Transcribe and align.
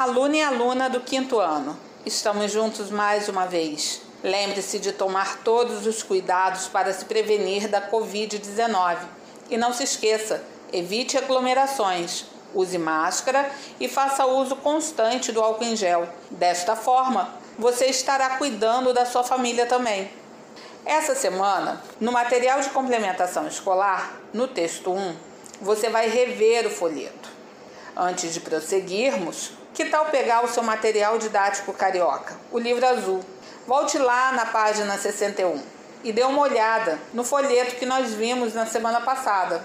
Aluna 0.00 0.36
e 0.38 0.42
aluna 0.42 0.88
do 0.88 1.00
quinto 1.00 1.38
ano, 1.38 1.78
estamos 2.06 2.50
juntos 2.50 2.90
mais 2.90 3.28
uma 3.28 3.44
vez. 3.44 4.00
Lembre-se 4.24 4.78
de 4.78 4.92
tomar 4.92 5.40
todos 5.44 5.86
os 5.86 6.02
cuidados 6.02 6.66
para 6.68 6.90
se 6.94 7.04
prevenir 7.04 7.68
da 7.68 7.82
Covid-19. 7.90 8.96
E 9.50 9.58
não 9.58 9.74
se 9.74 9.84
esqueça, 9.84 10.42
evite 10.72 11.18
aglomerações, 11.18 12.24
use 12.54 12.78
máscara 12.78 13.50
e 13.78 13.88
faça 13.88 14.24
uso 14.24 14.56
constante 14.56 15.32
do 15.32 15.42
álcool 15.42 15.64
em 15.64 15.76
gel. 15.76 16.08
Desta 16.30 16.74
forma, 16.74 17.34
você 17.58 17.84
estará 17.84 18.38
cuidando 18.38 18.94
da 18.94 19.04
sua 19.04 19.22
família 19.22 19.66
também. 19.66 20.10
Essa 20.86 21.14
semana, 21.14 21.78
no 22.00 22.10
material 22.10 22.62
de 22.62 22.70
complementação 22.70 23.46
escolar, 23.46 24.18
no 24.32 24.48
texto 24.48 24.90
1, 24.90 25.14
você 25.60 25.90
vai 25.90 26.08
rever 26.08 26.66
o 26.66 26.70
folheto. 26.70 27.39
Antes 27.96 28.32
de 28.32 28.40
prosseguirmos, 28.40 29.52
que 29.74 29.84
tal 29.84 30.06
pegar 30.06 30.44
o 30.44 30.48
seu 30.48 30.62
material 30.62 31.18
didático 31.18 31.72
carioca, 31.72 32.36
o 32.50 32.58
livro 32.58 32.86
azul? 32.86 33.24
Volte 33.66 33.98
lá 33.98 34.32
na 34.32 34.46
página 34.46 34.96
61 34.96 35.62
e 36.02 36.12
dê 36.12 36.22
uma 36.22 36.42
olhada 36.42 36.98
no 37.12 37.24
folheto 37.24 37.76
que 37.76 37.86
nós 37.86 38.14
vimos 38.14 38.54
na 38.54 38.66
semana 38.66 39.00
passada. 39.00 39.62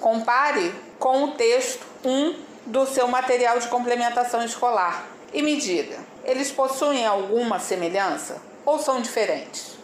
Compare 0.00 0.74
com 0.98 1.24
o 1.24 1.30
texto 1.32 1.84
1 2.04 2.34
do 2.66 2.86
seu 2.86 3.08
material 3.08 3.58
de 3.58 3.68
complementação 3.68 4.44
escolar 4.44 5.06
e 5.32 5.42
me 5.42 5.56
diga: 5.56 5.98
eles 6.24 6.50
possuem 6.50 7.06
alguma 7.06 7.58
semelhança 7.58 8.36
ou 8.64 8.78
são 8.78 9.00
diferentes? 9.00 9.78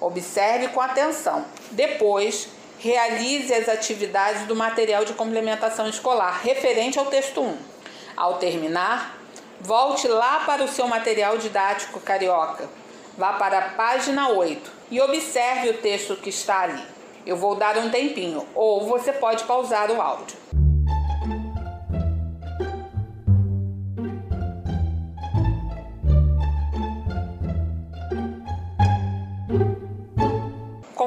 Observe 0.00 0.68
com 0.68 0.80
atenção. 0.80 1.44
Depois, 1.70 2.48
realize 2.80 3.52
as 3.52 3.68
atividades 3.68 4.46
do 4.46 4.56
material 4.56 5.04
de 5.04 5.12
complementação 5.12 5.86
escolar 5.86 6.40
referente 6.42 6.98
ao 6.98 7.06
texto 7.06 7.42
1. 7.42 7.56
Ao 8.16 8.34
terminar, 8.38 9.18
volte 9.60 10.08
lá 10.08 10.40
para 10.46 10.64
o 10.64 10.68
seu 10.68 10.88
material 10.88 11.36
didático 11.36 12.00
carioca. 12.00 12.68
Vá 13.18 13.34
para 13.34 13.58
a 13.58 13.68
página 13.72 14.30
8 14.30 14.72
e 14.90 14.98
observe 14.98 15.68
o 15.68 15.74
texto 15.74 16.16
que 16.16 16.30
está 16.30 16.60
ali. 16.60 16.82
Eu 17.26 17.36
vou 17.36 17.54
dar 17.54 17.76
um 17.76 17.90
tempinho, 17.90 18.48
ou 18.54 18.86
você 18.86 19.12
pode 19.12 19.44
pausar 19.44 19.90
o 19.90 20.00
áudio. 20.00 20.38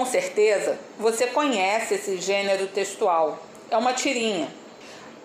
Com 0.03 0.09
certeza, 0.09 0.77
você 0.99 1.27
conhece 1.27 1.93
esse 1.93 2.17
gênero 2.17 2.67
textual. 2.67 3.39
É 3.71 3.77
uma 3.77 3.93
tirinha. 3.93 4.49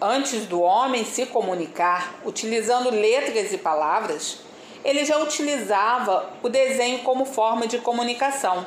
Antes 0.00 0.46
do 0.46 0.60
homem 0.60 1.04
se 1.04 1.26
comunicar 1.26 2.14
utilizando 2.24 2.88
letras 2.88 3.52
e 3.52 3.58
palavras, 3.58 4.38
ele 4.84 5.04
já 5.04 5.18
utilizava 5.18 6.30
o 6.44 6.48
desenho 6.48 7.00
como 7.00 7.24
forma 7.24 7.66
de 7.66 7.78
comunicação. 7.78 8.64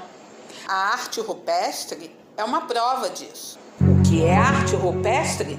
A 0.67 0.91
arte 0.91 1.21
rupestre 1.21 2.13
é 2.35 2.43
uma 2.43 2.67
prova 2.67 3.09
disso. 3.09 3.57
O 3.79 4.03
que 4.03 4.25
é 4.25 4.35
arte 4.35 4.75
rupestre? 4.75 5.57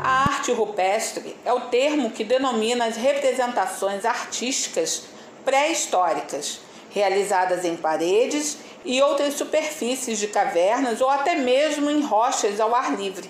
A 0.00 0.24
arte 0.24 0.50
rupestre 0.50 1.36
é 1.44 1.52
o 1.52 1.60
termo 1.60 2.10
que 2.10 2.24
denomina 2.24 2.86
as 2.86 2.96
representações 2.96 4.04
artísticas 4.04 5.04
pré-históricas, 5.44 6.58
realizadas 6.90 7.64
em 7.64 7.76
paredes 7.76 8.65
e 8.86 9.02
outras 9.02 9.34
superfícies 9.34 10.18
de 10.18 10.28
cavernas 10.28 11.00
ou 11.00 11.10
até 11.10 11.34
mesmo 11.34 11.90
em 11.90 12.00
rochas 12.00 12.60
ao 12.60 12.74
ar 12.74 12.94
livre. 12.94 13.28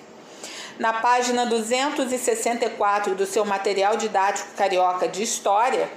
Na 0.79 0.93
página 0.93 1.47
264 1.47 3.15
do 3.15 3.25
seu 3.25 3.45
material 3.45 3.97
didático 3.97 4.55
carioca 4.55 5.09
de 5.09 5.23
História, 5.23 5.91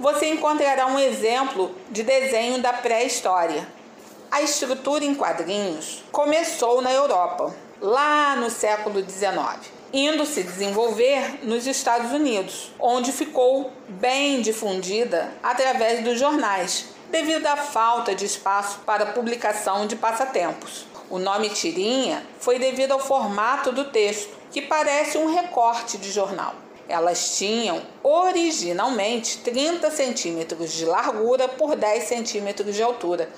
você 0.00 0.30
encontrará 0.30 0.86
um 0.86 0.98
exemplo 0.98 1.74
de 1.90 2.02
desenho 2.02 2.60
da 2.60 2.72
pré-história. 2.72 3.68
A 4.30 4.40
estrutura 4.40 5.04
em 5.04 5.14
quadrinhos 5.14 6.02
começou 6.10 6.80
na 6.80 6.90
Europa, 6.90 7.54
lá 7.78 8.34
no 8.36 8.48
século 8.48 9.00
XIX, 9.00 9.70
indo 9.92 10.24
se 10.24 10.42
desenvolver 10.42 11.40
nos 11.42 11.66
Estados 11.66 12.12
Unidos, 12.12 12.72
onde 12.80 13.12
ficou 13.12 13.70
bem 13.88 14.40
difundida 14.40 15.30
através 15.42 16.02
dos 16.02 16.18
jornais, 16.18 16.86
devido 17.10 17.46
à 17.46 17.56
falta 17.56 18.14
de 18.14 18.24
espaço 18.24 18.80
para 18.86 19.06
publicação 19.06 19.86
de 19.86 19.94
passatempos. 19.96 20.86
O 21.10 21.18
nome 21.18 21.50
tirinha 21.50 22.24
foi 22.40 22.58
devido 22.58 22.92
ao 22.92 22.98
formato 22.98 23.70
do 23.70 23.84
texto, 23.84 24.34
que 24.50 24.62
parece 24.62 25.18
um 25.18 25.30
recorte 25.30 25.98
de 25.98 26.10
jornal. 26.10 26.54
Elas 26.88 27.36
tinham 27.36 27.82
originalmente 28.02 29.38
30 29.38 29.90
centímetros 29.90 30.72
de 30.72 30.86
largura 30.86 31.48
por 31.48 31.76
10 31.76 32.04
centímetros 32.04 32.74
de 32.74 32.82
altura, 32.82 33.28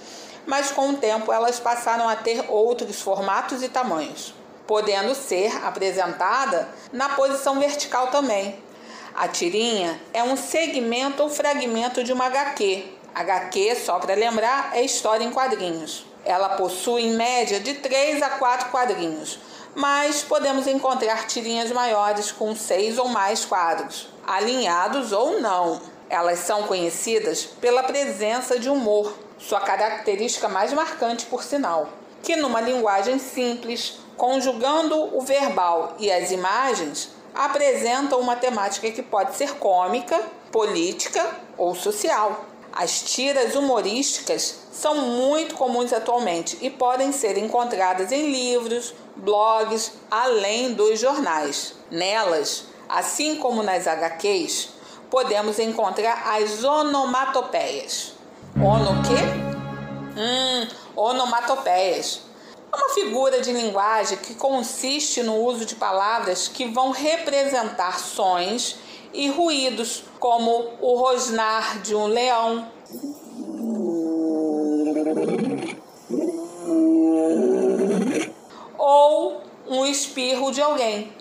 mas 0.46 0.70
com 0.70 0.90
o 0.90 0.96
tempo 0.96 1.32
elas 1.32 1.58
passaram 1.58 2.08
a 2.08 2.14
ter 2.14 2.44
outros 2.48 3.00
formatos 3.00 3.62
e 3.62 3.68
tamanhos, 3.68 4.34
podendo 4.66 5.14
ser 5.14 5.54
apresentada 5.64 6.68
na 6.92 7.10
posição 7.10 7.58
vertical 7.58 8.08
também. 8.08 8.58
A 9.14 9.28
tirinha 9.28 10.00
é 10.12 10.22
um 10.22 10.36
segmento 10.36 11.22
ou 11.22 11.30
fragmento 11.30 12.02
de 12.02 12.12
uma 12.12 12.26
HQ. 12.26 12.84
HQ, 13.14 13.76
só 13.76 13.98
para 14.00 14.14
lembrar, 14.14 14.70
é 14.74 14.82
história 14.82 15.24
em 15.24 15.30
quadrinhos. 15.30 16.04
Ela 16.24 16.50
possui 16.50 17.02
em 17.02 17.14
média 17.14 17.60
de 17.60 17.74
3 17.74 18.22
a 18.22 18.30
4 18.30 18.70
quadrinhos, 18.70 19.38
mas 19.74 20.22
podemos 20.22 20.66
encontrar 20.66 21.26
tirinhas 21.26 21.70
maiores 21.70 22.32
com 22.32 22.56
6 22.56 22.98
ou 22.98 23.08
mais 23.08 23.44
quadros, 23.44 24.08
alinhados 24.26 25.12
ou 25.12 25.40
não. 25.40 25.80
Elas 26.08 26.40
são 26.40 26.64
conhecidas 26.64 27.44
pela 27.44 27.82
presença 27.82 28.58
de 28.58 28.68
humor, 28.68 29.14
sua 29.38 29.60
característica 29.60 30.48
mais 30.48 30.72
marcante, 30.72 31.26
por 31.26 31.44
sinal, 31.44 31.88
que 32.22 32.36
numa 32.36 32.60
linguagem 32.60 33.18
simples, 33.18 33.98
conjugando 34.16 35.16
o 35.16 35.20
verbal 35.20 35.94
e 35.98 36.10
as 36.10 36.30
imagens, 36.30 37.10
apresentam 37.34 38.20
uma 38.20 38.36
temática 38.36 38.90
que 38.90 39.02
pode 39.02 39.34
ser 39.36 39.54
cômica, 39.54 40.20
política 40.52 41.24
ou 41.56 41.74
social. 41.74 42.44
As 42.72 43.02
tiras 43.02 43.54
humorísticas 43.54 44.62
são 44.72 44.96
muito 44.96 45.54
comuns 45.54 45.92
atualmente 45.92 46.58
e 46.60 46.68
podem 46.68 47.12
ser 47.12 47.38
encontradas 47.38 48.10
em 48.10 48.30
livros, 48.30 48.94
blogs, 49.16 49.92
além 50.10 50.74
dos 50.74 50.98
jornais. 50.98 51.74
Nelas, 51.90 52.64
assim 52.88 53.36
como 53.36 53.62
nas 53.62 53.86
HQs, 53.86 54.70
podemos 55.10 55.58
encontrar 55.60 56.34
as 56.36 56.64
onomatopeias. 56.64 58.14
Ono 58.56 59.02
quê? 59.02 60.20
Hum, 60.20 60.68
onomatopeias. 60.96 62.22
É 62.74 62.76
uma 62.76 62.88
figura 62.88 63.40
de 63.40 63.52
linguagem 63.52 64.18
que 64.18 64.34
consiste 64.34 65.22
no 65.22 65.36
uso 65.36 65.64
de 65.64 65.76
palavras 65.76 66.48
que 66.48 66.64
vão 66.64 66.90
representar 66.90 68.00
sons 68.00 68.76
e 69.12 69.28
ruídos, 69.28 70.02
como 70.18 70.72
o 70.80 70.96
rosnar 70.96 71.78
de 71.82 71.94
um 71.94 72.08
leão. 72.08 72.66
Ou 78.76 79.40
um 79.68 79.86
espirro 79.86 80.50
de 80.50 80.60
alguém. 80.60 81.12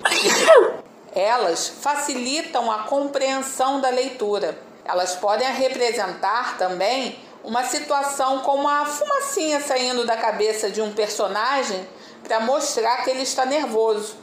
Elas 1.13 1.67
facilitam 1.67 2.71
a 2.71 2.79
compreensão 2.79 3.79
da 3.79 3.91
leitura. 3.91 4.57
Elas 4.83 5.15
podem 5.17 5.53
representar 5.53 6.57
também 6.57 7.15
uma 7.43 7.63
situação 7.65 8.39
como 8.39 8.67
a 8.67 8.85
fumacinha 8.85 9.59
saindo 9.59 10.05
da 10.05 10.15
cabeça 10.15 10.69
de 10.69 10.81
um 10.81 10.93
personagem 10.93 11.87
para 12.23 12.39
mostrar 12.39 13.03
que 13.03 13.09
ele 13.09 13.23
está 13.23 13.45
nervoso, 13.45 14.15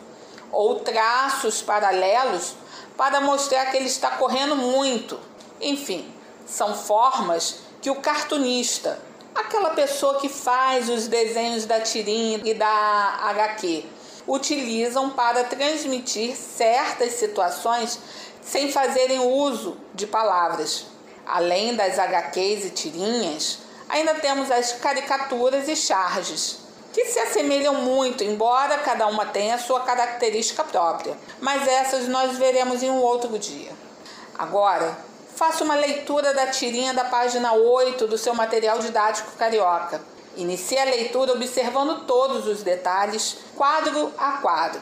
ou 0.50 0.80
traços 0.80 1.62
paralelos 1.62 2.54
para 2.96 3.20
mostrar 3.20 3.66
que 3.66 3.76
ele 3.76 3.86
está 3.86 4.10
correndo 4.12 4.56
muito. 4.56 5.18
Enfim, 5.60 6.12
são 6.46 6.74
formas 6.74 7.60
que 7.80 7.90
o 7.90 7.96
cartunista, 7.96 8.98
aquela 9.34 9.70
pessoa 9.70 10.18
que 10.20 10.28
faz 10.28 10.88
os 10.88 11.06
desenhos 11.06 11.64
da 11.64 11.80
tirinha 11.80 12.40
e 12.44 12.54
da 12.54 13.20
HQ, 13.22 13.84
utilizam 14.26 15.10
para 15.10 15.44
transmitir 15.44 16.36
certas 16.36 17.14
situações 17.14 17.98
sem 18.42 18.70
fazerem 18.70 19.18
uso 19.20 19.76
de 19.94 20.06
palavras. 20.06 20.89
Além 21.32 21.76
das 21.76 21.96
HQs 21.96 22.64
e 22.64 22.70
tirinhas, 22.70 23.60
ainda 23.88 24.16
temos 24.16 24.50
as 24.50 24.72
caricaturas 24.72 25.68
e 25.68 25.76
charges, 25.76 26.58
que 26.92 27.04
se 27.04 27.20
assemelham 27.20 27.74
muito, 27.74 28.24
embora 28.24 28.78
cada 28.78 29.06
uma 29.06 29.24
tenha 29.24 29.56
sua 29.56 29.78
característica 29.82 30.64
própria. 30.64 31.16
Mas 31.40 31.68
essas 31.68 32.08
nós 32.08 32.36
veremos 32.36 32.82
em 32.82 32.90
um 32.90 33.00
outro 33.00 33.38
dia. 33.38 33.70
Agora, 34.36 34.98
faça 35.36 35.62
uma 35.62 35.76
leitura 35.76 36.34
da 36.34 36.48
tirinha 36.48 36.92
da 36.92 37.04
página 37.04 37.52
8 37.52 38.08
do 38.08 38.18
seu 38.18 38.34
material 38.34 38.80
didático 38.80 39.30
carioca. 39.36 40.02
Inicie 40.36 40.80
a 40.80 40.84
leitura 40.84 41.32
observando 41.32 42.06
todos 42.06 42.48
os 42.48 42.64
detalhes, 42.64 43.36
quadro 43.56 44.12
a 44.18 44.32
quadro. 44.38 44.80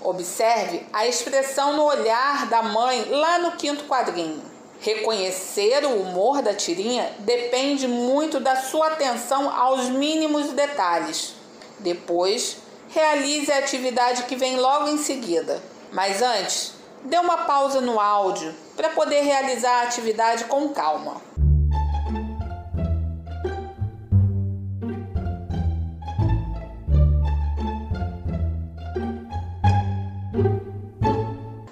Observe 0.00 0.86
a 0.92 1.08
expressão 1.08 1.72
no 1.72 1.82
olhar 1.82 2.46
da 2.46 2.62
mãe 2.62 3.04
lá 3.10 3.40
no 3.40 3.56
quinto 3.56 3.82
quadrinho. 3.86 4.47
Reconhecer 4.80 5.84
o 5.84 6.02
humor 6.02 6.40
da 6.40 6.54
tirinha 6.54 7.12
depende 7.18 7.88
muito 7.88 8.38
da 8.38 8.56
sua 8.56 8.88
atenção 8.88 9.50
aos 9.50 9.88
mínimos 9.88 10.52
detalhes. 10.52 11.34
Depois, 11.80 12.58
realize 12.88 13.50
a 13.50 13.58
atividade 13.58 14.22
que 14.24 14.36
vem 14.36 14.56
logo 14.56 14.88
em 14.88 14.98
seguida. 14.98 15.60
Mas 15.92 16.22
antes, 16.22 16.74
dê 17.02 17.18
uma 17.18 17.38
pausa 17.38 17.80
no 17.80 17.98
áudio 17.98 18.54
para 18.76 18.90
poder 18.90 19.22
realizar 19.22 19.80
a 19.80 19.82
atividade 19.82 20.44
com 20.44 20.68
calma. 20.68 21.20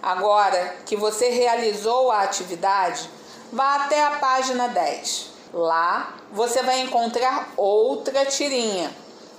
Agora 0.07 0.77
que 0.87 0.95
você 0.95 1.31
realizou 1.31 2.13
a 2.13 2.21
atividade, 2.21 3.11
vá 3.53 3.75
até 3.75 4.05
a 4.05 4.13
página 4.13 4.69
10. 4.69 5.31
Lá 5.53 6.15
você 6.31 6.63
vai 6.63 6.79
encontrar 6.79 7.53
outra 7.57 8.25
tirinha. 8.25 8.89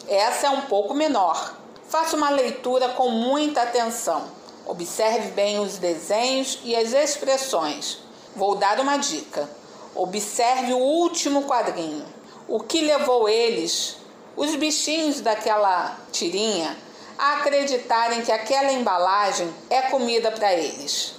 Essa 0.10 0.48
é 0.48 0.50
um 0.50 0.64
pouco 0.64 0.94
menor. 0.94 1.56
Faça 1.88 2.18
uma 2.18 2.30
leitura 2.30 2.90
com 2.90 3.10
muita 3.10 3.62
atenção. 3.62 4.26
Observe 4.66 5.32
bem 5.32 5.58
os 5.58 5.78
desenhos 5.78 6.60
e 6.66 6.76
as 6.76 6.92
expressões. 6.92 8.00
Vou 8.36 8.56
dar 8.56 8.78
uma 8.82 8.98
dica. 8.98 9.50
Observe 9.96 10.74
o 10.74 10.80
último 10.80 11.44
quadrinho. 11.44 12.06
O 12.46 12.60
que 12.60 12.82
levou 12.82 13.30
eles, 13.30 13.96
os 14.36 14.54
bichinhos 14.56 15.22
daquela 15.22 15.98
tirinha, 16.12 16.76
a 17.18 17.38
acreditarem 17.38 18.22
que 18.22 18.32
aquela 18.32 18.72
embalagem 18.72 19.54
é 19.70 19.84
comida 19.84 20.32
para 20.32 20.54
eles. 20.54 21.16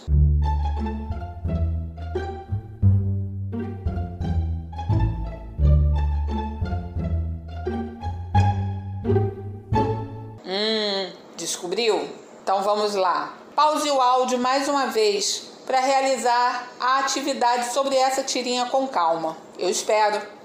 Hum, 10.47 11.13
descobriu? 11.37 12.09
Então 12.43 12.63
vamos 12.63 12.95
lá. 12.95 13.35
Pause 13.55 13.91
o 13.91 14.01
áudio 14.01 14.39
mais 14.39 14.69
uma 14.69 14.87
vez 14.87 15.51
para 15.67 15.81
realizar 15.81 16.67
a 16.81 17.01
atividade 17.01 17.73
sobre 17.75 17.97
essa 17.97 18.23
tirinha 18.23 18.67
com 18.67 18.87
calma. 18.87 19.37
Eu 19.59 19.69
espero. 19.69 20.38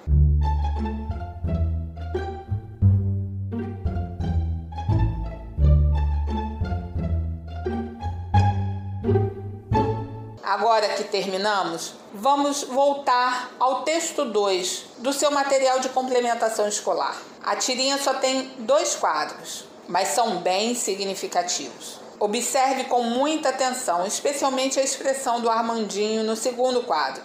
Agora 10.53 10.89
que 10.89 11.05
terminamos, 11.05 11.95
vamos 12.13 12.61
voltar 12.61 13.49
ao 13.59 13.81
texto 13.81 14.23
2 14.23 14.85
do 14.99 15.11
seu 15.11 15.31
material 15.31 15.79
de 15.79 15.89
complementação 15.89 16.67
escolar. 16.67 17.19
A 17.43 17.55
tirinha 17.55 17.97
só 17.97 18.13
tem 18.13 18.53
dois 18.59 18.93
quadros, 18.93 19.65
mas 19.87 20.09
são 20.09 20.37
bem 20.37 20.75
significativos. 20.75 21.99
Observe 22.19 22.83
com 22.83 23.01
muita 23.01 23.49
atenção, 23.49 24.05
especialmente 24.05 24.79
a 24.79 24.83
expressão 24.83 25.41
do 25.41 25.49
Armandinho 25.49 26.23
no 26.23 26.35
segundo 26.35 26.83
quadro. 26.83 27.23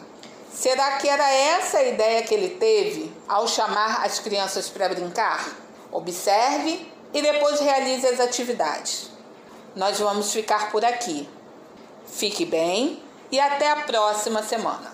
Será 0.51 0.93
que 0.93 1.07
era 1.07 1.31
essa 1.31 1.81
a 1.81 1.85
ideia 1.85 2.23
que 2.23 2.33
ele 2.33 2.57
teve 2.57 3.13
ao 3.29 3.47
chamar 3.47 4.07
as 4.07 4.19
crianças 4.19 4.71
para 4.71 4.89
brincar? 4.89 5.55
Observe 5.93 6.91
e 7.13 7.21
depois 7.21 7.61
realize 7.61 8.07
as 8.07 8.21
atividades. 8.21 9.11
Nós 9.77 9.99
vamos 9.99 10.33
ficar 10.33 10.71
por 10.71 10.83
aqui. 10.83 11.29
Fique 12.07 12.47
bem 12.47 13.07
e 13.31 13.39
até 13.39 13.71
a 13.71 13.77
próxima 13.77 14.43
semana. 14.43 14.93